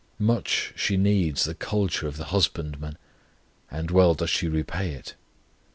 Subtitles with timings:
[0.17, 2.97] Much she needs the culture of the Husbandman,
[3.69, 5.13] and well does she repay it.